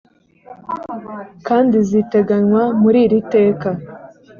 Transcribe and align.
kandi 1.47 1.75
ziteganywa 1.89 2.63
muri 2.81 2.97
iri 3.05 3.19
teka 3.33 3.69